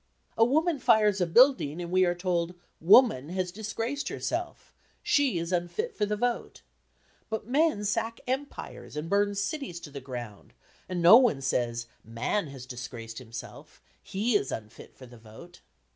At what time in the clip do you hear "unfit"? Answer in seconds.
5.51-5.95, 14.51-14.95